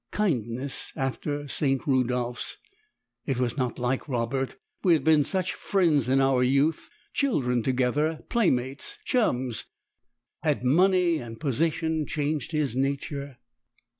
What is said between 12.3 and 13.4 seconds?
his nature?